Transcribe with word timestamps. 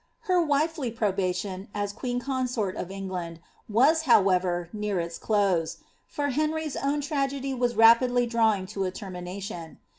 Her 0.21 0.41
wifely 0.41 0.89
probation, 0.89 1.67
as 1.75 1.93
queen 1.93 2.19
consort 2.19 2.75
of 2.75 2.89
England, 2.89 3.39
was, 3.69 4.01
however, 4.09 4.67
ar 4.73 4.99
its 4.99 5.19
closjc; 5.19 5.77
for 6.07 6.31
Henr}''8 6.31 6.75
own 6.83 7.01
tragedy 7.01 7.53
was 7.53 7.75
rapidly 7.75 8.25
drawing 8.25 8.65
to 8.73 8.85
a 8.85 8.91
termi 8.91 9.37
ition. 9.37 9.77